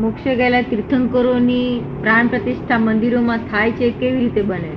[0.00, 4.70] મોક્ષે ગયેલા તીર્થંકરોની પ્રાણ પ્રતિષ્ઠા મંદિરોમાં થાય છે કેવી રીતે બને?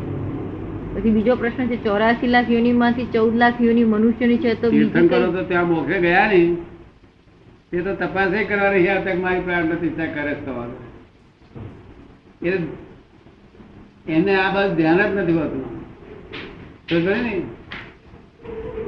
[0.96, 5.44] પછી બીજો પ્રશ્ન છે ચોરાસી લાખ યોનિમાંથી ચૌદ લાખ યોની મનુષ્યની છે તો તીર્થંકરો તો
[5.44, 6.42] ત્યાં મોક્ષે ગયા ને
[7.72, 10.76] તે તો તપાસ કરવા રહ્યા તક મારી પ્રાણ પ્રતિષ્ઠા કરે છે તમારો
[12.42, 15.64] એ એને આ બસ ધ્યાન જ નથી હોતું.
[16.88, 17.42] જોયું ને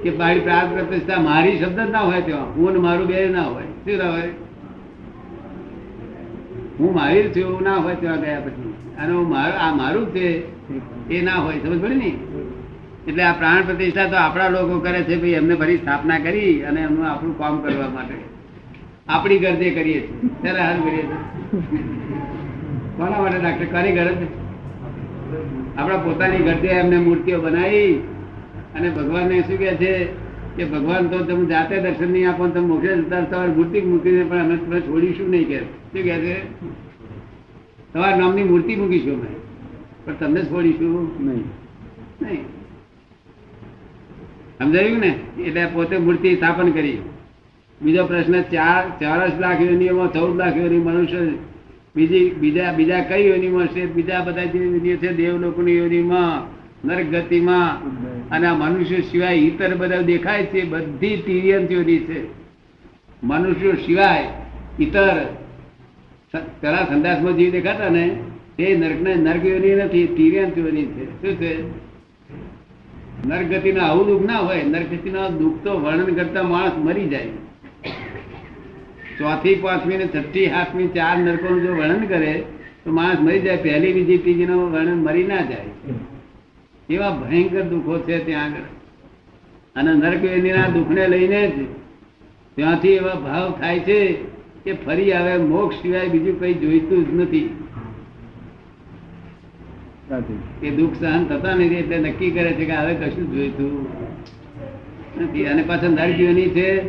[0.04, 2.56] કે મારી પ્રાણ પ્રતિષ્ઠા મારી શબ્દ જ ના હોય ત્યાં.
[2.56, 3.66] હું મારું બે ના હોય.
[3.86, 4.49] શું ના હોય?
[6.80, 8.74] હું મારી છું, એવું ના હોય ત્યાં ગયા પછી.
[9.00, 9.14] અને
[9.66, 10.26] આ મારું છે,
[11.10, 12.12] એ ના હોય, સમજ પડે ને?
[13.08, 16.80] એટલે આ પ્રાણ પ્રતિષ્ઠા તો આપણા લોકો કરે છે, ભાઈ એમને ફરી સ્થાપના કરી અને
[16.82, 18.16] એમનું આપણું કામ કરવા માટે.
[19.08, 20.30] આપણી ગરજે કરીએ છીએ.
[20.42, 21.82] ત્યારે હાલ કરીએ છીએ.
[22.98, 24.22] કોના માટે ડાક્ટર કરી ગરજ
[25.78, 27.92] આપણા પોતાની ગરજે એમને મૂર્તિઓ બનાવી
[28.76, 29.94] અને ભગવાનને શું કહે છે
[30.56, 34.82] કે ભગવાન તો તમે જાતે દર્શન નહીં આપો તમે મોકલે જતા મૂર્તિ મૂકીને પણ અમે
[34.82, 35.60] છોડીશું નહીં કે.
[35.94, 36.62] શું કહે છે?
[37.94, 39.30] તમારા નામની મૂર્તિ મૂકીશું અમે
[40.06, 41.44] પણ તમને છોડીશું નહીં.
[42.22, 42.44] નહીં.
[44.58, 45.20] સમજાયું ને?
[45.40, 46.98] એટલે પોતે મૂર્તિ સ્થાપન કરી.
[47.82, 51.32] બીજો પ્રશ્ન ચાર ચોરસ લાખ યોનીઓમાં ચૌદ લાખ યોની મનુષ્ય
[51.96, 53.86] બીજી બીજા બીજા કઈ યોનીમાં છે?
[53.86, 57.82] બીજા બધા જે યોનીઓ છે દેવલોકની યોનીમાં નરક ગતિમાં
[58.30, 62.28] અને આ મનુષ્ય સિવાય ઇતર બધા દેખાય છે બધી તિર્યંત યોની છે.
[63.24, 64.28] મનુષ્યો સિવાય
[64.80, 65.36] ઇતર
[66.34, 68.18] પેલા સંદાસમાં જીવ દેખાતા ને,
[68.58, 71.22] તે નરકને નર્ક યોની નથી તિર્યંત યોની છે.
[71.22, 71.80] શું છે?
[73.76, 77.26] ના આવું દુઃખ ના હોય નરગતિનું દુઃખ તો વર્ણન કરતા માણસ મરી જાય.
[79.18, 82.44] ચોથી, પાંચમી ને છઠ્ઠી, સાતમી, ચાર નરકોનું જો વર્ણન કરે,
[82.86, 85.66] તો માણસ મરી જાય, પહેલી, બીજી ત્રીજી નું વર્ણન મરી ના જાય.
[86.90, 88.62] એવા ભયંકર દુઃખો છે ત્યાં આગળ.
[89.76, 91.66] અને નરકવેદીના દુઃખને લઈને જ
[92.56, 94.24] ત્યાંથી એવા ભાવ થાય છે
[94.70, 97.46] કે ફરી આવે મોક્ષ સિવાય બીજું કઈ જોઈતું જ નથી.
[100.64, 103.88] એ દુઃખ સહન થતા નથી એટલે નક્કી કરે છે કે હવે કશું જોઈતું
[105.22, 105.46] નથી.
[105.46, 106.80] અને પાછળ નરજીવની છે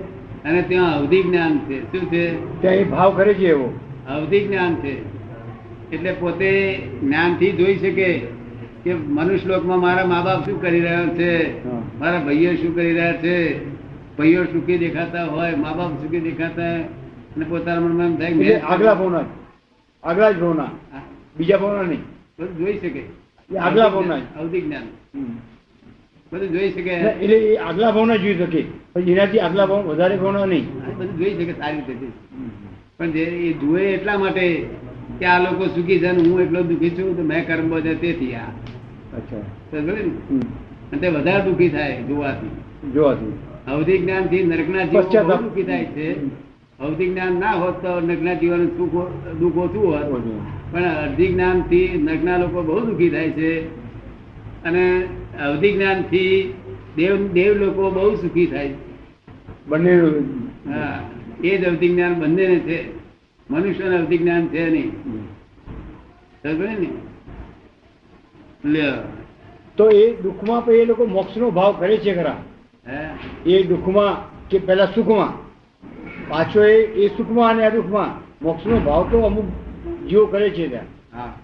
[0.44, 1.92] અને ત્યાં અવધિ જ્ઞાન છે.
[1.92, 2.24] શું છે?
[2.60, 3.68] ત્યાં ભાવ કરે છે એવો.
[4.08, 4.94] અવધિ જ્ઞાન છે.
[5.92, 8.20] એટલે પોતે જ્ઞાનથી જોઈ શકે
[8.84, 11.64] કે મનુષ્ય લોકમાં મારા મા બાપ શું કરી રહ્યા છે?
[11.98, 13.38] મારા ભાઈઓ શું કરી રહ્યા છે?
[14.16, 16.84] ભાઈઓ સુખી દેખાતા હોય મા બાપ સુખી દેખાતા હોય
[17.36, 19.24] અને પોતાના મનમાં એમ થાય મેં- આગલા ભાવના
[20.02, 20.70] આગલા જ ભાવના
[21.38, 21.98] બીજા ભાવના નહીં.
[22.38, 23.02] બધું જોઈ શકે.
[23.56, 24.18] આગલા ભાવના.
[24.40, 24.82] અવધિ જ્ઞાન
[26.32, 26.90] બધું જોઈ શકે.
[26.90, 28.64] એટલે એ આગલા ભાવના જોઈ શકે.
[28.92, 30.66] પણ એનાથી આગલા ભાવ વધારે ભાવના નહીં.
[30.98, 32.06] બધું જોઈ શકે સારી રીતે.
[32.98, 34.66] પણ જે એ જુએ એટલા માટે
[35.18, 38.38] કે આ લોકો સુખી છે હું એટલો દુઃખી છું તો મેં કર્મ છે તેથી આ.
[38.38, 39.36] અચ્છા?
[40.92, 42.50] અને તે વધારે દુઃખી થાય જોવાથી.
[42.90, 43.32] જોવાથી.
[43.70, 45.02] અવધિ જ્ઞાનથી નરકના જીવો
[45.36, 46.26] દુઃખી થાય છે.
[46.80, 50.22] અવધિ જ્ઞાન ના હોત તો નગ્ન જીવન દુઃખ ઓછું હોત.
[50.72, 53.60] પણ અડધી જ્ઞાનથી નગ્ન લોકો બહુ દુઃખી થાય છે.
[54.64, 55.08] અને
[55.44, 56.54] અવધિ જ્ઞાનથી
[56.96, 58.74] દેવ દેવ લોકો બહુ સુખી થાય
[59.68, 60.00] બંને
[60.74, 61.10] હા
[61.44, 62.96] એ જ અવધિ જ્ઞાન બંને છે.
[63.50, 64.88] મનુષ્યને અવધિ જ્ઞાન છે નહીં.
[64.88, 65.24] હમ.
[66.42, 66.88] સમજ્યો ને?
[68.64, 69.12] લ્યો.
[69.76, 72.42] તો એ દુઃખમાં એ લોકો મોક્ષનો ભાવ કરે છે ખરા.
[72.88, 73.50] હે.
[73.50, 75.49] એ દુઃખમાં કે પેલા સુખમાં?
[76.30, 77.70] પાછો એ એ સુખમાં અને આ
[78.42, 79.44] મોક્ષનો ભાવ તો અમુક
[80.08, 81.18] જીવો કરે છે ત્યાં.
[81.18, 81.34] હા.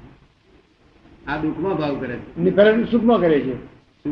[1.26, 2.40] આ દુઃખમાં ભાવ કરે છે.
[2.40, 3.54] ને પેલા સુખમાં કરે છે.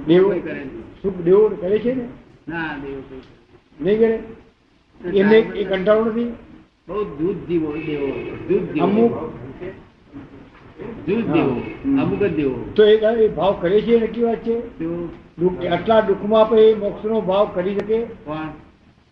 [0.06, 0.66] દેવો કરે.
[1.02, 2.04] સુખ દેવો કરે છે ને?
[2.48, 3.20] ના દેવો
[3.80, 3.98] નહીં.
[3.98, 4.22] કરે?
[5.14, 6.24] એમને એ કંટાળો નથી?
[6.88, 8.06] બહુ દૂધ જીવો દેવો.
[8.48, 8.86] દૂધ જીવો.
[8.86, 9.12] અમુક
[11.06, 11.60] દૂધ દેવો
[12.02, 12.72] અમુક જ દેવો.
[12.76, 14.78] તો એ ભાવ કરે છે નક્કી વાત છે?
[15.38, 18.04] દુઃખ આટલા દુઃખમાં પણ એ મોક્ષનો ભાવ કરી શકે?
[18.04, 18.63] કોણ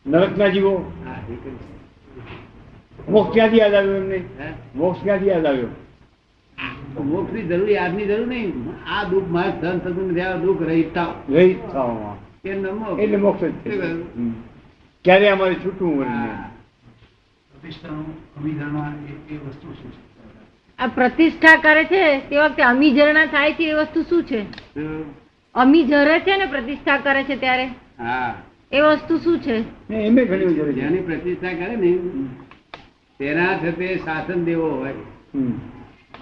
[0.07, 0.73] નરકના જીવો.
[3.11, 4.19] મોક્ષ ક્યાંથી યાદ આવ્યો એમને?
[4.75, 5.71] મોક્ષ ક્યાંથી યાદ આવ્યો?
[7.05, 8.53] મોક્ષની જરૂર યાદની જરૂર નહીં.
[8.87, 11.11] આ દુઃખ મારે સહન થતું નથી આ દુઃખ રહી થાવ
[12.99, 13.51] એટલે મોક્ષ જ.
[15.05, 16.07] ક્યારે અમારે છૂટવું
[20.79, 24.41] આ પ્રતિષ્ઠા કરે છે તે વખતે અમીજરણા થાય છે એ વસ્તુ શું છે?
[25.55, 27.67] અમી જરે છે ને પ્રતિષ્ઠા કરે છે ત્યારે?
[27.99, 28.35] હા.
[28.73, 29.65] એ વસ્તુ શું છે?
[29.95, 30.81] એમે ઘણી જરૂર છે.
[30.81, 31.99] જેની પ્રતિષ્ઠા કરે ને
[33.19, 34.93] તેના થતે શાસન દેવો હોય.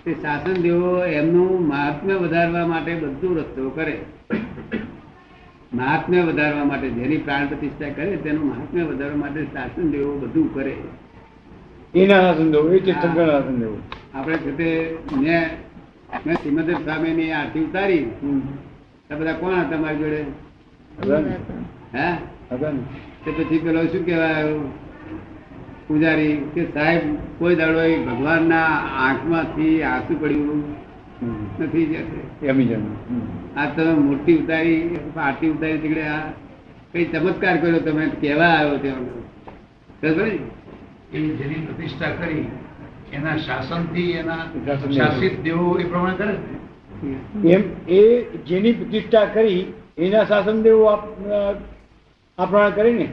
[0.05, 4.01] તે શાસન દેવો એમનું મહાત્મ્ય વધારવા માટે બધું રસ્તો કરે.
[5.73, 10.77] મહાત્મ્ય વધારવા માટે જેની પ્રાણ પ્રતિષ્ઠા કરે તેનું મહાત્મ્ય વધારવા માટે શાસન દેવો બધું કરે.
[11.95, 13.79] એના શાસન દેવો એ ચિત્તંકર શાસન દેવો.
[14.15, 15.51] આપણે છે તે મેં
[16.27, 18.07] મેં શ્રીમદ સ્વામીની આરતી ઉતારી.
[19.19, 20.25] બધા કોણ હતા મારી જોડે?
[21.95, 22.40] હે?
[23.23, 24.45] તે પછી પેલો શું કહેવાય
[25.87, 27.03] પૂજારી કે સાહેબ
[27.39, 28.69] કોઈ દાડો એ ભગવાનના
[29.01, 30.61] આંખમાંથી આંસુ પડ્યું
[31.61, 32.21] નથી જશે.
[33.57, 34.81] આ તમે મૂર્તિ ઉતારી
[35.19, 36.23] આરતી ઉતારી તીકડે આ
[36.93, 39.07] કઈ ચમત્કાર કર્યો તમે કેવા આવ્યો ત્યાં
[41.39, 42.45] જેની પ્રતિષ્ઠા કરી
[43.13, 46.35] એના શાસનથી એના શાસન શાસિત દેવો એ પ્રમાણે કરે
[47.51, 48.01] એમ એ
[48.47, 49.61] જેની પ્રતિષ્ઠા કરી
[49.99, 51.61] એના શાસન દેવો આપ-
[52.41, 53.07] આ પ્રમાણે કરીને?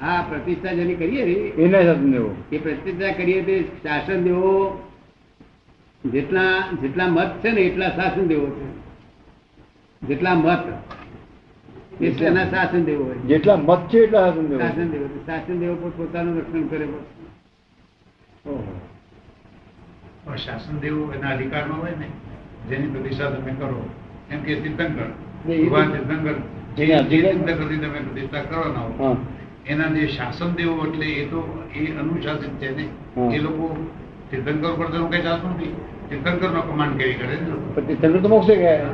[0.00, 2.30] હા પ્રતિષ્ઠા જેની કરીએ ને એને શાસન દેવો.
[2.52, 4.52] એ પ્રતિષ્ઠા કરીએ તે શાસન દેવો
[6.04, 8.68] જેટલા જેટલા મત છે ને એટલા શાસન દેવો છે.
[10.06, 10.64] જેટલા મત
[12.00, 13.14] એટલે એના શાસન દેવો હોય?
[13.14, 14.60] જેટલા મત છે એટલા શાસન દેવો.
[14.60, 15.06] શાસન દેવો.
[15.26, 16.86] શાસન દેવો પણ પોતાનું રક્ષણ કરે.
[20.24, 22.08] પણ શાસન દેવો એના અધિકારમાં હોય ને
[22.68, 23.88] જેની પ્રતિષ્ઠા તમે કરો
[24.30, 25.08] એમ કે તીર્થંકર.
[25.46, 26.34] ભગવાન તીર્થંકર.
[26.76, 29.16] તમે પ્રતિષ્ઠા
[29.66, 32.88] એના જે શાસન દેવો એટલે એ તો એ અનુશાસિત છે ને.
[33.36, 33.86] એ લોકો
[34.30, 35.74] તીર્થંકર પર તો કઈ ચાલતું નથી.
[36.08, 37.50] તીર્થંકર નો કમાન્ડ કેરી કરે ને.
[37.74, 38.90] પણ તે મોક્ષે ગયા.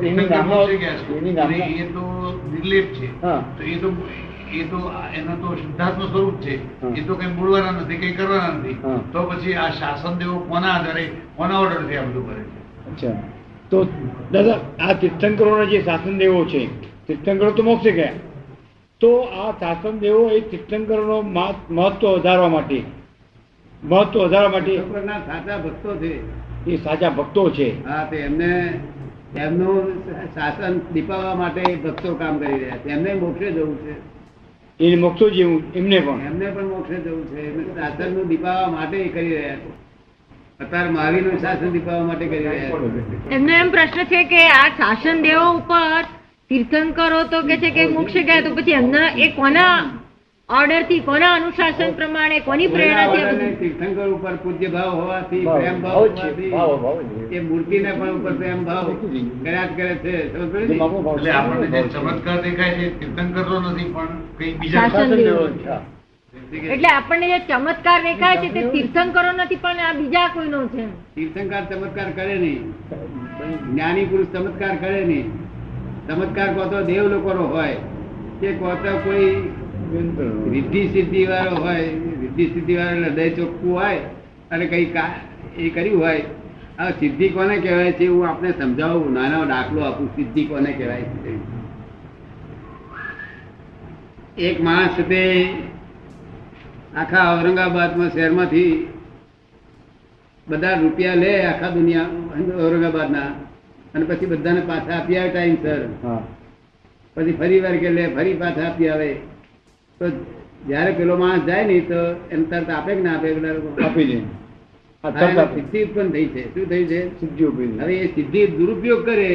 [0.00, 0.70] તીર્થંકર
[1.52, 2.04] એ તો
[2.52, 3.20] નિર્લેપ છે.
[3.58, 3.88] તો એ તો
[4.52, 6.54] એ તો એનો તો શુદ્ધાત્મ સ્વરૂપ છે.
[7.00, 8.74] એ તો કઈ બોલવાના નથી કઈ કરવાના નથી.
[9.12, 12.60] તો પછી આ શાસન દેવો કોના આધારે કોના ઓર્ડરથી આ બધું કરે છે?
[12.90, 13.41] અચ્છા.
[13.72, 13.86] તો
[14.32, 16.66] દાદા આ તીર્થંકરોના જે શાસન દેવો છે
[17.06, 18.12] તીર્થંકરો તો મોક્ષે ગયા.
[19.00, 21.22] તો આ શાસન દેવો એ તીર્થંકરોનો
[21.70, 22.82] મહત્વ વધારવા માટે
[23.84, 24.76] મહત્વ વધારવા માટે
[25.26, 26.12] સાચા ભક્તો છે.
[26.70, 27.88] એ સાચા ભક્તો છે.
[27.88, 28.80] હા તે એમને
[29.36, 30.04] એમનું
[30.34, 32.88] શાસન દીપાવવા માટે ભક્તો કામ કરી રહ્યા છે.
[32.88, 33.94] એમને મોક્ષે જવું છે.
[34.84, 36.20] એ મોક્ષો જેવું એમને પણ.
[36.20, 37.40] એમને પણ મોક્ષે જવું છે.
[37.52, 39.91] એમને શાસનનું દીપાવવા માટે કરી રહ્યા છે.
[40.62, 43.36] અત્યારે મહાવીરનું શાસન દીપાવવા માટે કરી રહ્યા છે.
[43.36, 46.04] એમનો એમ પ્રશ્ન છે કે આ શાસન દેવો ઉપર
[46.50, 49.76] તીર્થંકરો તો કે છે કે મોક્ષે ગયા તો પછી એમના એ કોના
[50.48, 53.44] ઓર્ડરથી કોના અનુશાસન પ્રમાણે કોની પ્રેરણાથી આ કોઈના બધું?
[53.44, 55.96] વડે તીર્થંકર ઉપર પૂજ્ય ભાવ હોવાથી પ્રેમ ભાવ
[56.82, 57.36] હોવાથી.
[57.36, 58.86] એ મૂર્તિને પણ ઉપર પ્રેમ ભાવ
[59.44, 60.14] કર્યા કરે છે.
[60.26, 65.80] એટલે આપણને જે ચમત્કાર દેખાય છે તીર્થંકર તો નથી પણ કઈ બીજા
[66.52, 70.86] એટલે આપણને જે ચમત્કાર દેખાય છે તે તીર્થંકરો નથી પણ આ બીજા કોઈનો છે.
[71.14, 72.72] તીર્થંકર ચમત્કાર કરે નહીં.
[73.72, 75.30] જ્ઞાની પુરુષ ચમત્કાર કરે નહીં.
[76.08, 77.76] ચમત્કાર કોતો દેવ લોકોનો હોય
[78.40, 79.34] કે કોતો કોઈ
[80.50, 81.80] રિદ્ધિ સિદ્ધિ વાળો હોય
[82.20, 83.96] રિદ્ધિ સિદ્ધિ વાળો હૃદય ચોખ્ખું હોય
[84.50, 84.92] અને કઈ
[85.58, 86.22] એ કર્યું હોય.
[86.78, 89.12] આ સિદ્ધિ કોને કહેવાય છે હું આપને સમજાવું.
[89.12, 91.62] નાનો દાખલો આપું સિદ્ધિ કોને કહેવાય છે?
[94.36, 95.46] એક માણસ તે
[96.92, 98.72] આખા ઔરંગાબાદમાં શહેરમાંથી
[100.46, 102.08] બધા રૂપિયા લે આખા દુનિયા
[102.64, 103.30] ઔરંગાબાદના.
[103.94, 105.80] અને પછી બધાને પાછા આપી આવે ટાઈમ સર
[107.16, 109.10] પછી ફરી વાર કે લે ફરી પાછા આપી આવે.
[110.00, 110.04] તો
[110.68, 112.00] જયારે પેલો માણસ જાય નહીં તો
[112.30, 113.68] એમ તરત આપે કે ના આપે પેલા લોકો?
[113.80, 114.18] આપી દે.
[115.54, 116.42] સિદ્ધિ ઉત્પન્ન થઈ છે.
[116.54, 117.00] શું થઈ છે?
[117.20, 117.44] સિદ્ધિ
[117.80, 119.30] હવે એ સિદ્ધિ દુરુપયોગ કરે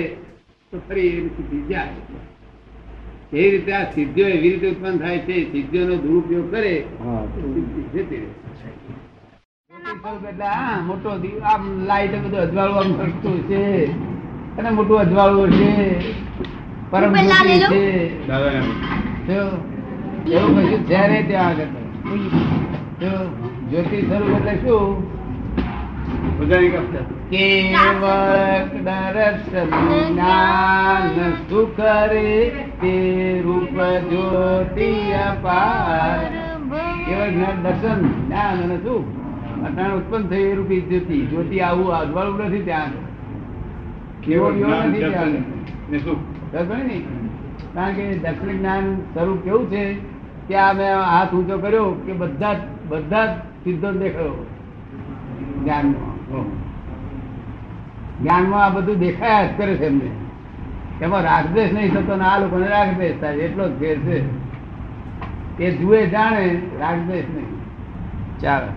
[0.73, 2.01] તો ફરી એની સિદ્ધિ જાય.
[3.33, 6.85] એ રીતે આ સિદ્ધિઓ એવી રીતે ઉત્પન્ન થાય છે સિદ્ધિઓનો દુરુપયોગ કરે
[10.41, 11.09] આ મોટો
[11.43, 12.93] આમ લાઈટ બધું અજવાળું આમ
[13.43, 13.91] છે.
[14.57, 15.99] અને મોટું અજવાળું છે.
[16.91, 17.13] પરમ.
[17.13, 17.79] છે.
[20.31, 21.65] એવું કશું છે ત્યાં આગળ
[23.71, 25.16] જ્યોતિ સ્વરૂપ એટલે શું.
[27.29, 29.65] કેવળ દર્શન
[30.13, 31.79] જ્ઞાન સુખ
[32.81, 36.29] તે રૂપ જ્યોતિ અપાર.
[37.05, 39.05] કેવળ જ્ઞાન દર્શન જ્ઞાન અને સુખ.
[39.65, 41.21] અટાણે ઉત્પન્ન થઈ રૂપી જ્યોતિ.
[41.21, 42.91] જ્યોતિ આવું અજવાળું નથી ત્યાં.
[44.21, 45.27] કેવળ કેવળ જ્ઞાન, નથી ત્યાં.
[45.91, 46.17] ને સુખ.
[46.53, 47.01] બરાબર ને
[47.73, 49.93] કારણ કે દર્શન જ્ઞાન સ્વરૂપ કેવું છે
[50.47, 52.55] કે આ મેં હાથ ઊંચો કર્યો કે બધા
[52.87, 53.29] બધા જ
[53.63, 54.45] સિદ્ધો દેખાયો.
[55.63, 56.16] જ્ઞાનમાં.
[58.21, 60.11] જ્ઞાનમાં આ બધું દેખાયા જ કરે છે એમને
[61.01, 64.23] એમાં રાગદેશ નહીં થતો ને આ લોકોને રાગદેશ થાય એટલો જ ફેર છે.
[65.63, 67.57] એ જુએ જાણે રાગદેશ નહીં.
[68.39, 68.67] ચાલો.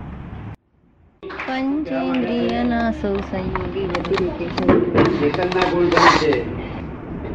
[1.27, 4.45] પંચેન્દ્રિયના સૌ સંયોગી બધી રીતે
[5.03, 6.61] ચેતનના ગુણધર્મ છે.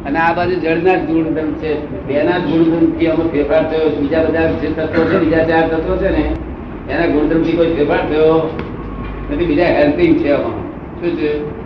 [0.05, 2.03] અને આ બાજુ જળના જ ગુણધર્મ છે.
[2.05, 3.89] બેના ગુણધર્મથી ફેરફાર થયો.
[3.89, 6.35] બીજા બધા જે તત્વો છે બીજા ચાર તત્વો છે ને
[6.93, 8.63] એના ગુણધર્મથી કોઈ ફેરફાર થયો
[9.31, 11.57] નથી બીજા હેલ્પિંગ છે શું છે?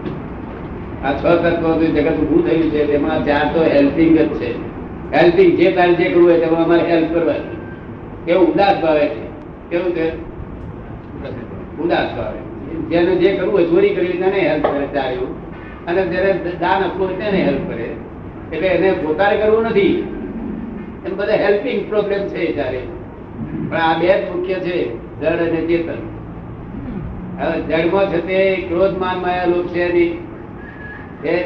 [1.03, 4.71] આ છ તત્વો જગત ઉભું થયું છે, તેમાં ચાર તો હેલ્પિંગ જ છે.
[5.15, 7.57] હેલ્પિંગ જે તારે જે કરવું હોય તેમાં અમારે હેલ્પ કરવાની.
[8.25, 9.25] કેવું ઉદાસ ભાવે છે.
[9.69, 10.15] કેવું છે?
[11.81, 12.39] ઉદાસ ભાવે.
[12.89, 15.41] જેને જે કરવું હોય, ચોરી કરવી તેને હેલ્પ કરે ચાર્યું.
[15.85, 17.95] અને જ્યારે દાન આપવું હોય, તેને હેલ્પ કરે.
[18.53, 20.17] એટલે એને પોતાને કરવું નથી.
[21.05, 22.79] એમ બધા હેલ્પિંગ પ્રોબ્લેમ છે ત્યારે
[23.69, 26.20] પણ આ બે જ મુખ્ય છે જડ અને ચેતન.
[27.39, 30.19] હવે જડમાં છે તે ક્રોધ માન માયા લોક છે નહીં.
[31.25, 31.43] એ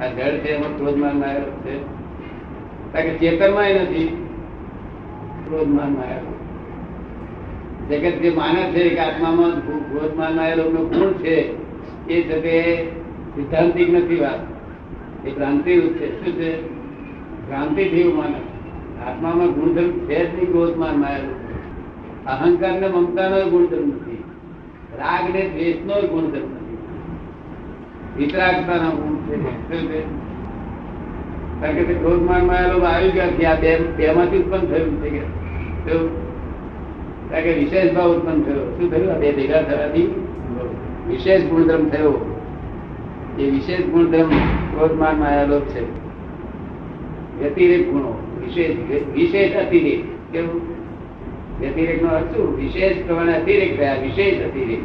[0.00, 1.78] આ જડ છે એમાં ક્રોધ માન માયા છે.
[2.92, 4.26] કારણ કે ચેતનમાં નથી.
[5.46, 6.20] ક્રોધ માન માયા.
[7.90, 9.50] જગત જે માને છે કે આત્મામાં
[9.90, 11.36] ક્રોધ માન માયા લોક નો ગુણ છે,
[12.08, 12.84] એ છે તે
[13.34, 14.54] સિદ્ધાંતિક નથી વાત.
[15.26, 16.24] એ ક્રાંતિ છે.
[16.24, 16.62] શું છે?
[17.48, 18.38] ક્રાંતિ થી માને
[19.10, 21.16] આત્મામાં ગુણધર્મ છે જ નહીં ક્રોધ માન માયા
[22.32, 24.13] અહંકાર ને મમતા નો ગુણધર્મ નથી.
[24.98, 26.78] રાગ ને દ્વેષ નો ગુણધર્મ નથી
[28.16, 29.16] વિતરાગતા નો ગુણ
[29.76, 30.24] છે.
[31.60, 35.18] કારણ કે ક્રોધ માનમાં આવી ગયા કે આ બે બે માંથી ઉત્પન્ન થયું છે કે
[37.30, 38.78] કારણ કે વિશેષ ભાવ ઉત્પન્ન થયો.
[38.78, 39.12] શું થયું?
[39.12, 40.26] આ બે ભેગા થવાથી
[41.08, 42.40] વિશેષ ગુણધર્મ થયો.
[43.38, 46.04] એ વિશેષ ગુણધર્મ ક્રોધ માન માયાલોક છે.
[47.38, 48.40] વ્યતિરેક ગુણો.
[48.44, 48.76] વિશેષ
[49.14, 50.32] વિશેષ અતિરેક.
[50.32, 50.73] કેવું?
[51.60, 54.82] વ્યતિરેક નો અર્થ શું વિશેષ પ્રમાણે અતિરેક થયા, વિશેષ અતિરેક.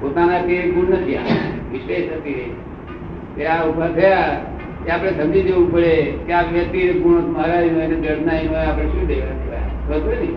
[0.00, 1.20] પોતાના અતિરેક ગુણ નથી આ.
[1.72, 2.52] વિશેષ અતિરેક.
[3.36, 4.44] તે આ ઊભા થયા
[4.84, 9.06] કે આપણે સમજી જવું પડે કે આ વ્યતિરેક ગુણ મારા એને જડના હોય, આપણે શું
[9.06, 9.28] દેવા
[9.88, 10.28] બરોબર ને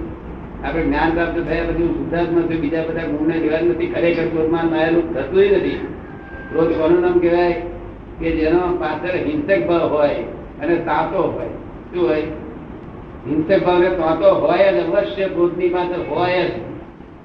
[0.68, 3.88] આપણે જ્ઞાન પ્રાપ્ત થયા પછી શુદ્ધાત્મા છું, બીજા બધા ગુણને લેવા નથી.
[3.88, 5.88] ખરેખર ક્રોધમાન માયેલું થતું નથી.
[6.50, 7.62] ક્રોધ કોનું નામ કહેવાય
[8.20, 10.16] કે જેનો પાછળ હિંસક ભાવ હોય
[10.62, 11.48] અને સાચો હોય.
[11.94, 12.24] શું હોય?
[13.26, 16.54] હિંસક ભાવ ને તાતો હોય જ અવશ્ય ક્રોધની પાછળ હોય જ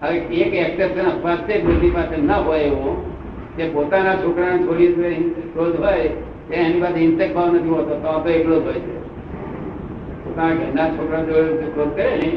[0.03, 2.93] હવે એક એક્સેપ્શન અપવાદ છે ક્રોધની પાછળ ના હોય એવો
[3.57, 6.09] કે પોતાના છોકરાને છોડી દે હિંસક ક્રોધ હોય
[6.49, 8.95] તે એની પાસે હિંસક ભાવ નથી હોતો તો તો એકલો જ હોય છે
[10.25, 12.31] પોતાના ઘરના છોકરા જોડે ક્રોધ કરે ને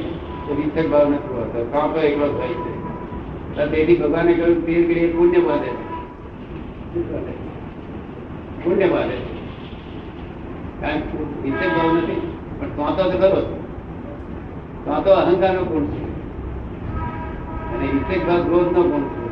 [0.45, 2.71] તો હિંસક ભાવ નથી હોતો તો તો એકલો જ હોય છે
[3.55, 5.83] તો તેથી ભગવાને કહ્યું તીર કરી પુણ્ય બાંધે છે
[6.93, 7.33] શું બાંધે?
[8.63, 9.31] પુણ્ય બાંધે છે.
[10.81, 13.59] કારણ કે હિંસક ભાવ નથી પણ તો તો ખરો.
[14.85, 16.13] તો તો અહંકાર નો ગુણ છે.
[17.73, 19.23] અને હિંસક ભાગ ક્રોધ નો ગુણ છે.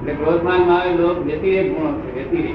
[0.00, 2.54] એટલે ક્રોધમાનમાં આવે લોક વ્યતિરેક ગુણો છે, વ્યતિરેક.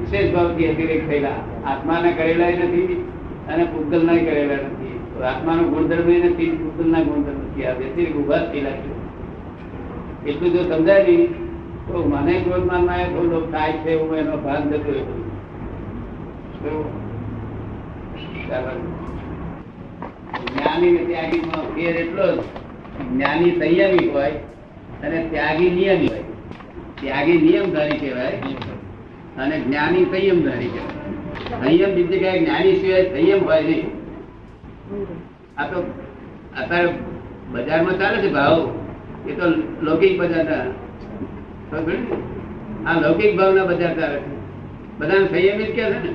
[0.00, 1.30] વિશેષ ભાવથી વ્યતિરેક થયેલા.
[1.66, 3.10] આત્માને કરેલા નથી
[3.48, 5.00] અને પૂતગલના કરેલા નથી.
[5.24, 7.64] આત્માનો ગુણધર્મ નથી નથી પૂતગલના ગુણધર્મ નથી.
[7.64, 9.06] આ વ્યતિરેક ઊભા થયેલા છે.
[10.26, 11.26] એટલું જો સમજાય નહીં,
[11.88, 15.26] તો મને ક્રોધમાનમાં આવે થોડો થાય છે, એવું એનો થતો એવું?
[16.64, 17.05] ચાલો.
[20.54, 22.38] જ્ઞાની ને ત્યાગીમાં ફેર એટલો જ
[23.12, 24.30] જ્ઞાની સંયમી હોય
[25.02, 26.22] અને ત્યાગી નિયમી હોય.
[27.00, 28.32] ત્યાગી નિયમધારી કહેવાય
[29.38, 31.76] અને જ્ઞાની સંયમધારી કહેવાય.
[31.76, 33.86] સંયમ બીજી કઈ જ્ઞાની સિવાય સંયમ હોય નહીં.
[35.58, 35.78] આ તો
[36.62, 36.88] અત્યારે
[37.50, 38.78] બજારમાં ચાલે છે ભાવ.
[39.28, 39.46] એ તો
[39.82, 40.68] લૌકિક બજાર
[42.86, 44.32] આ લૌકિક ભાવના બજાર ચાલે છે.
[44.98, 46.12] બધાને સંયમિત કે છે ને.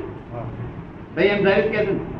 [1.15, 2.10] સંયમધારી જ કે છે ને.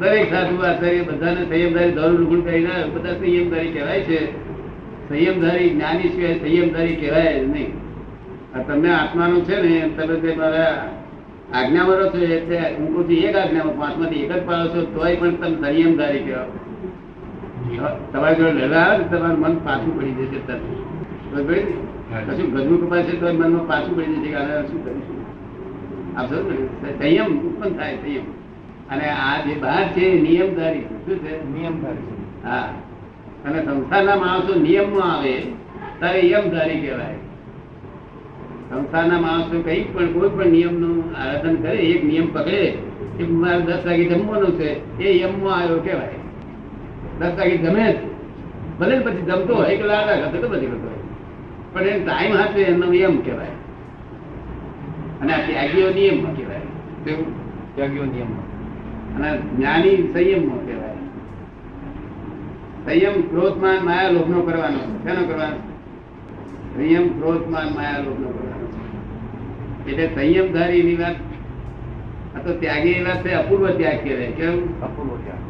[0.00, 4.20] દરેક સાધુ આચાર્ય બધાને સંયમધારી ધોરણ ગુણ કરીને બધા સંયમધારી કહેવાય છે.
[5.08, 7.72] સંયમધારી જ્ઞાની સિવાય સંયમધારી કહેવાય જ નહીં.
[8.56, 10.90] આ તમે આત્માનું છે ને તમે તે મારા
[11.54, 15.16] આજ્ઞામાં રહો છો એટલે હું કહું છું એક આજ્ઞામાં પાંચમાંથી એક જ પાડો છો તોય
[15.16, 16.46] પણ તમે સંયમધારી કહેવાય
[18.12, 21.62] તમારી જોડે લડવા આવે ને તમારું મન પાછું પડી જશે ને?
[22.26, 25.18] કશું ગજવું કપાશે તો મનમાં પાછું પડી જશે કે શું કરીશું?
[26.18, 26.92] આપ ને?
[26.98, 28.37] સંયમ ઉત્પન્ન થાય સંયમ.
[28.90, 31.58] અને આ જે બહાર છે નિયમધારી શું છે?
[31.58, 32.74] નિયમધારી હા.
[33.44, 35.42] અને સંસારના માણસો નિયમમાં આવે
[35.98, 37.14] ત્યારે યમધારી કહેવાય.
[38.70, 42.72] સંસારના માણસો કઈ પણ કોઈ પણ નિયમનું આરાધન કરે એક નિયમ પકડે
[43.18, 46.08] કે મારે દસ વાગે જમવાનું છે એ યમમાં આવ્યો કહેવાય.
[47.18, 47.96] દસ વાગે જમે જ.
[48.80, 51.04] ભલે પછી જમતો હોય કે લાડા ખાતો તો બધી કરતો
[51.72, 53.48] પણ એને ટાઈમ હાથે એનો નિયમ કહેવાય.
[55.20, 56.60] અને આ ત્યાગીઓ નિયમમાં કહેવાય.
[57.74, 58.47] ત્યાગીઓ નિયમમાં.
[59.18, 60.96] અને જ્ઞાની સંયમમાં કહેવાય.
[62.84, 65.58] સંયમ ક્રોધમાન માયા લોભનો કરવાનો શેનો કરવાનો?
[66.74, 68.66] સંયમ ક્રોધમાન માયા લોભનો કરવાનો
[69.88, 71.16] એટલે સંયમ ધારી એની વાત
[72.36, 74.30] આ તો ત્યાગી એ વાત છે અપૂર્વ ત્યાગ કહેવાય.
[74.30, 75.42] કેવું અપૂર્વ ત્યાગ.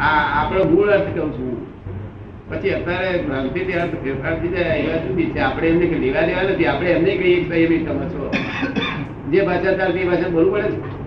[0.00, 1.54] આ આપણો મૂળ અર્થ કહું છું
[2.48, 5.40] પછી અત્યારે ભ્રાંતિથી અર્થ ફેરફાર થઈ જાય એ વાત જુદી છે.
[5.40, 6.66] આપણે એમને લેવા દેવા નથી.
[6.66, 8.30] આપણે એમને કહીએ સંયમી સમજો
[9.30, 11.01] જે ભાષા ચાલતી એ ભાષા બોલવું પડે ને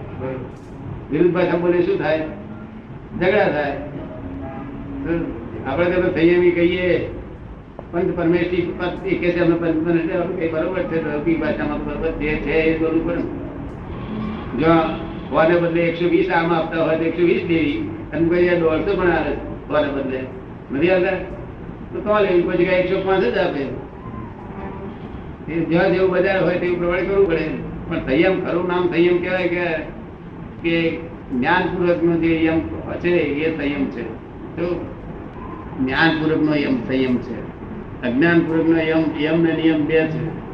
[1.12, 2.24] વિરુદ્ધ ભાષા બોલે શું થાય?
[3.20, 3.74] ઝઘડા થાય.
[5.68, 7.10] આપણે તો સંયમી કહીએ
[7.92, 11.42] પંચ પરમેષ્ઠી પદ એ કે છે, અમે પંચ પરમેષ્ઠી આપણે કઈ બરોબર છે, તો લૌકિક
[11.42, 13.24] ભાષામાં તો બરોબર જે છે એ બોલવું પડે ને.
[14.60, 14.72] જો
[15.32, 18.96] હોવાને બદલે એકસો વીસ આમ આપતા હોય તો એકસો વીસ દેવી, અને કોઈ જગ્યાએ દોઢસો
[18.96, 19.34] પણ આવે
[19.70, 20.20] હોવાને બદલે.
[20.72, 21.18] નથી આવતા?
[21.94, 22.42] તો તો લેવી?
[22.42, 23.64] કોઈ જગ્યાએ એકસો પાંચ જ આપે.
[25.50, 27.46] એ જ્યાં જેવું બજાર હોય તેવું પ્રમાણે કરવું પડે.
[27.90, 28.68] પણ સંયમ ખરું?
[28.68, 29.66] નામ સંયમ કહેવાય કે
[30.62, 30.98] કે
[31.34, 32.60] જ્ઞાનપૂર્વક નો જે યમ
[33.00, 34.04] છે એ સંયમ છે.
[34.58, 34.86] તો
[35.80, 37.38] જ્ઞાનપૂર્વક નો યમ સંયમ છે.
[38.02, 40.46] અજ્ઞાનપૂર્વક નો યમ યમ ને નિયમ બે છે.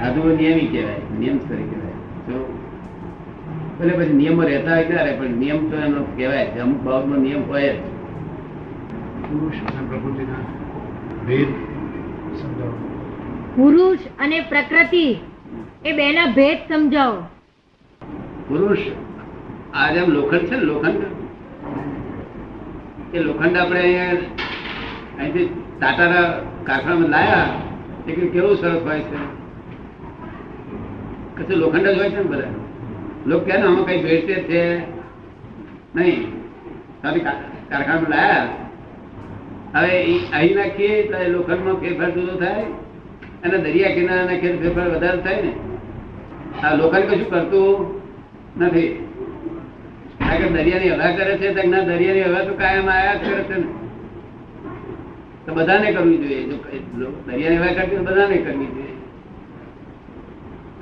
[0.00, 1.92] સાધુ નિયમી કહેવાય નિયમ સ્તરે કહેવાય.
[2.26, 2.58] તો
[3.80, 6.58] ભલે પછી નિયમો રહેતા હોય ક્યારે પણ નિયમ તો એનો કહેવાય છે.
[6.58, 7.76] અમુક બાબતનો નિયમ હોય જ.
[9.22, 10.40] પુરુષ અને પ્રકૃતિના
[11.26, 11.46] ભેદ
[13.56, 15.16] પુરુષ અને પ્રકૃતિ
[15.84, 17.22] એ બેના ભેદ સમજાવો.
[18.48, 18.78] પુરુષ
[19.74, 21.02] આ જેમ લોખંડ છે લોખંડ?
[23.14, 23.82] એ લોખંડ આપણે
[25.18, 25.46] અહીંથી
[25.80, 26.26] ટાટાના
[26.64, 27.48] કારખાનામાં લાયા,
[28.08, 29.20] એ કેવું સરસ હોય છે?
[31.36, 32.52] કશું લોખંડ જ હોય છે ને બધા?
[33.26, 34.78] લોકો કહે ને, આમાં કઈ ભેળસેળ છે?
[35.96, 36.20] નહીં.
[37.02, 37.20] તમે
[37.70, 38.46] કારખાનામાં લાયા.
[39.74, 39.94] હવે
[40.32, 42.64] અહીં નાખીએ તો લોખંડમાં ફેરફાર જુદો થાય
[43.44, 45.52] અને દરિયા કિનારા નાખીએ ફેરફાર વધારે થાય ને.
[46.62, 48.01] આ લોખંડ કશું કરતું
[48.58, 49.08] નથી.
[50.52, 51.54] દરિયાની હવા કરે છે
[51.84, 53.64] દરિયાની હવા તો કાયમ આયા જ કરે છે ને.
[55.46, 56.44] તો બધાને કરવી જોઈએ.
[56.44, 56.56] જો
[57.26, 58.92] દરિયાની હવા કરતી બધાને કરવી જોઈએ.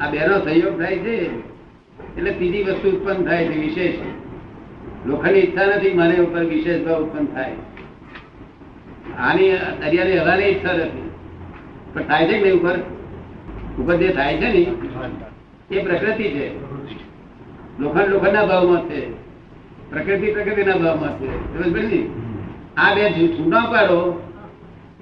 [0.00, 1.50] આ બેનો સહયોગ થાય છે.
[2.16, 3.94] એટલે ત્રીજી વસ્તુ ઉત્પન્ન થાય છે, વિશેષ.
[5.06, 7.52] લોખંડની ઈચ્છા નથી, મને ઉપર વિશેષ ભાવ ઉત્પન્ન થાય.
[9.18, 11.10] આની, દરિયાની હવાની ઈચ્છા નથી.
[11.94, 12.78] પણ થાય છે નહીં ઉપર?
[13.82, 14.66] ઉપર જે થાય છે ને,
[15.74, 16.69] એ પ્રકૃતિ છે.
[17.80, 19.10] લોખંડ લોખંડના ભાવમાં છે.
[19.90, 21.26] પ્રકૃતિ પ્રકૃતિના ભાવમાં છે.
[21.26, 22.08] સમજ પડી ને?
[22.76, 24.22] આ બે જુ- છૂટા પાડો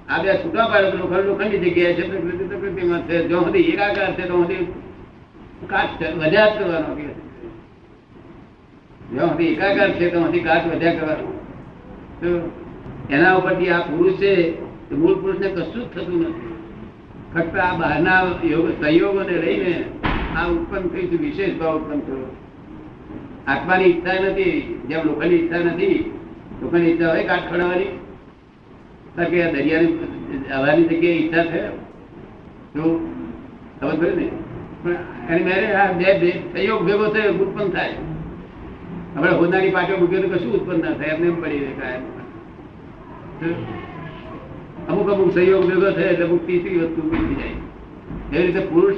[0.09, 3.27] આ બે છૂટા પાડો તો લોખંડ લોખંડની જગ્યાએ છે પ્રકૃતિ પ્રકૃતિમાં છે.
[3.27, 4.55] જો સુધી એકાકાર છે તો સુધી
[5.67, 7.03] કાચ છે, વધ્યા જ કરવાનો કે.
[9.15, 11.45] જો સુધી એકાકાર છે તો સુધી કાચ વધ્યા કરવાનો.
[12.21, 12.51] તો
[13.09, 14.51] એના ઉપરથી આ પુરુષ છે
[14.89, 16.53] તે મૂળ પુરુષને કશું જ થતું નથી.
[17.33, 19.85] ફક્ત આ બહારના યોગ સંયોગોને લઈને
[20.35, 22.35] આ ઉત્પન્ન થઈ છે વિશેષ ભાવ ઉત્પન્ન થયો.
[23.49, 26.11] આત્માની ઈચ્છા નથી, જેમ લોકોની ઈચ્છા નથી,
[26.61, 27.89] લોકોની ઈચ્છા હોય કાઠ ખડવાની
[29.29, 29.93] કે દરિયાની
[30.55, 31.61] હવાની જગ્યાએ ઈચ્છા છે.
[33.79, 34.27] પડી ને?
[35.27, 37.93] પણ મેરે આ બે બે સહયોગ ભેગો થયો, ઉત્પન્ન થાય.
[39.17, 42.03] આપણે હોનારી પાટે મૂક્યો કશું ઉત્પન્ન થાય, એમને એમ પડી રહે કાયમ.
[44.89, 47.55] અમુક અમુક સહયોગ ભેગો થાય એટલે અમુક તીસરી વસ્તુ થઈ જાય.
[48.33, 48.95] એવી રીતે પુરુષ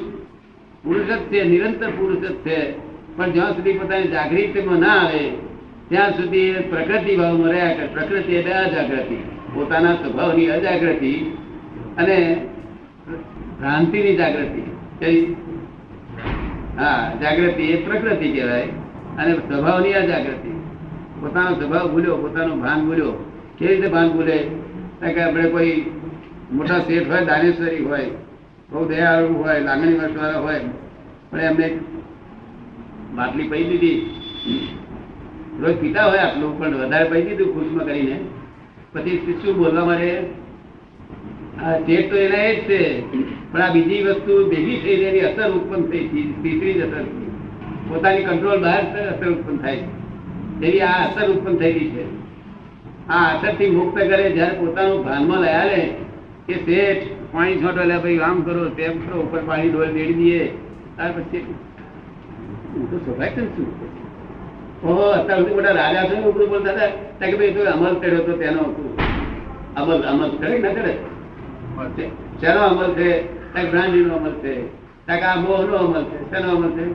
[0.84, 2.91] પુરુષ જ છે, નિરંતર પુરુષ જ છે.
[3.16, 5.24] પણ જ્યાં સુધી પોતાની જાગૃતિમાં ના આવે,
[5.90, 7.88] ત્યાં સુધી એ પ્રકૃતિ ભાવમાં રહ્યા કરે.
[7.88, 9.16] પ્રકૃતિ એટલે અજાગૃતિ.
[9.54, 11.14] પોતાના સ્વભાવની અજાગૃતિ
[11.98, 12.46] અને
[13.60, 14.62] ભ્રાંતિની જાગૃતિ.
[15.00, 15.34] કઈ?
[16.78, 18.68] હા, જાગૃતિ એ પ્રકૃતિ કહેવાય
[19.18, 20.52] અને સ્વભાવની અજાગૃતિ.
[21.22, 23.12] પોતાનો સ્વભાવ ભૂલ્યો, પોતાનું ભાન ભૂલ્યો,
[23.58, 24.38] કેવી રીતે ભાન ભૂલે?
[25.02, 25.86] કે આપણે કોઈ
[26.52, 28.06] મોટા શેઠ હોય, દાનેશ્વરી હોય,
[28.72, 30.60] બહુ દયાળુ હોય, લાગણી વર્ષવાળા હોય,
[31.32, 31.68] પણ એમને
[33.16, 33.98] બાટલી પી દીધી.
[35.62, 38.16] રોજ પીતા હોય આટલું, પણ વધારે પી દીધું ખુશમાં કરીને.
[38.94, 40.12] પછી શું બોલવા મારે,
[41.64, 42.80] આ શેઠ તો એના એ જ છે,
[43.52, 47.06] પણ આ બીજી વસ્તુ ભેગી થઈ એની અસર ઉત્પન્ન થઈ તીસરી જ અસર
[47.90, 49.84] પોતાની કંટ્રોલ બહાર અસર ઉત્પન્ન થાય
[50.62, 52.04] એવી આ અસર ઉત્પન્ન થયેલી છે.
[53.10, 55.82] આ અસરથી મુક્ત કરે જ્યારે પોતાનું ભાનમાં લયા લે,
[56.48, 60.44] કે શેઠ પાણી છોટો લે, ભાઈ આમ કરો, તેમ કરો, ઉપર પાણી ડોલ દેડી દઈએ.
[60.96, 61.44] ત્યાર પછી
[62.76, 64.02] હું તો સ્વભાવ છું.
[64.88, 68.00] ઓહો અત્યાર સુધી બધા રાજા છે ને ઉપરું બોલતા હતા ત્યાં કે ભાઈ તો અમલ
[68.00, 68.62] કર્યો તો તેનો
[69.76, 70.98] અમલ અમલ કરે ના કરે?
[72.40, 73.22] શેનો અમલ છે?
[73.54, 74.68] ત્યાં બ્રાન્ડી નો અમલ છે.
[75.06, 76.32] ત્યાં આ મોહ નો અમલ છે.
[76.32, 76.92] શેનો અમલ છે?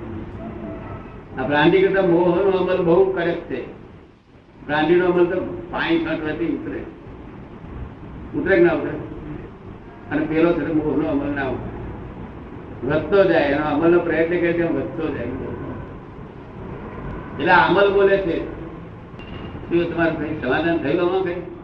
[1.37, 3.67] આ બ્રાન્ડી કરતા મોહ નો અમલ બહુ કડક છે.
[4.67, 6.81] બ્રાન્ડી નો અમલ તો પાણી છાંટવાથી ઉતરે.
[8.39, 8.91] ઉતરે ના ઉતરે?
[10.11, 11.77] અને પેલો છે મોહ નો અમલ ના ઉતરે.
[12.89, 15.27] વધતો જાય એનો અમલનો પ્રયત્ન કરે છે વધતો જાય.
[17.39, 18.37] એટલે અમલ બોલે છે.
[19.69, 21.56] શું તમારે કઈ સમાધાન થયું આમાં કઈ